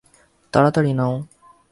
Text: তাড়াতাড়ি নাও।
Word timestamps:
তাড়াতাড়ি 0.53 0.91
নাও। 0.93 1.13